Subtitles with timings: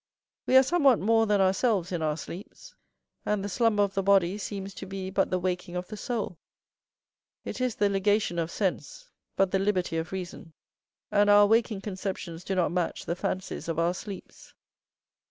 [0.47, 2.73] We are somewhat more than ourselves in our sleeps;
[3.23, 6.39] and the slumber of the body seems to be but the waking of the soul.
[7.45, 10.53] It is the ligation of sense, but the liberty of reason;
[11.11, 14.55] and our waking conceptions do not match the fancies of our sleeps.